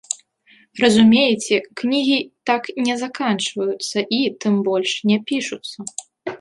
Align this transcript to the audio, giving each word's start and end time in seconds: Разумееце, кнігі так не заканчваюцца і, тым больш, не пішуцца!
Разумееце, 0.83 1.55
кнігі 1.81 2.17
так 2.51 2.63
не 2.87 2.95
заканчваюцца 3.03 3.99
і, 4.21 4.25
тым 4.47 4.59
больш, 4.73 4.99
не 5.13 5.17
пішуцца! 5.33 5.77